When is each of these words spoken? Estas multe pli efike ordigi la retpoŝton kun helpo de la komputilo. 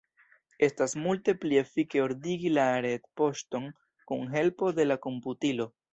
Estas 0.67 0.95
multe 1.01 1.35
pli 1.43 1.59
efike 1.61 2.01
ordigi 2.05 2.53
la 2.55 2.65
retpoŝton 2.87 3.69
kun 4.13 4.25
helpo 4.39 4.73
de 4.81 4.89
la 4.89 4.99
komputilo. 5.09 5.69